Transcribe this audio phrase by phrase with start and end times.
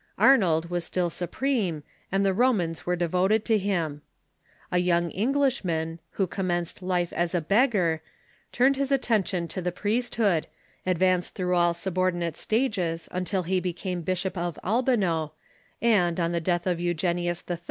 [0.17, 4.01] Arnold was still supreme, and the Romans were devoted to him.
[4.71, 8.01] A young Englishman, who commenced life as a beggar,
[8.51, 10.47] turned his attention to the priesthood,
[10.87, 15.33] advanced through all subordinate stages until he became Bishop of Albano,
[15.83, 17.59] and, on the death of Eugenius III.